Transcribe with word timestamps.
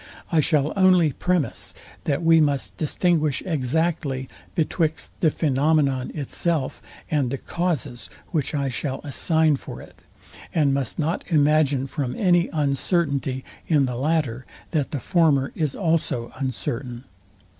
I 0.31 0.39
shall 0.39 0.73
only 0.75 1.11
premise, 1.11 1.75
that 2.05 2.23
we 2.23 2.41
must 2.41 2.75
distinguish 2.75 3.43
exactly 3.45 4.27
betwixt 4.55 5.11
the 5.19 5.29
phænomenon 5.29 6.15
itself, 6.15 6.81
and 7.11 7.29
the 7.29 7.37
causes, 7.37 8.09
which 8.31 8.55
I 8.55 8.67
shall 8.67 9.01
assign 9.03 9.57
for 9.57 9.79
it; 9.79 10.01
and 10.55 10.73
must 10.73 10.97
not 10.97 11.23
imagine 11.27 11.85
from 11.85 12.15
any 12.15 12.47
uncertainty 12.51 13.45
in 13.67 13.85
the 13.85 13.95
latter, 13.95 14.47
that 14.71 14.89
the 14.89 14.99
former 14.99 15.51
is 15.53 15.75
also 15.75 16.31
uncertain. 16.35 17.03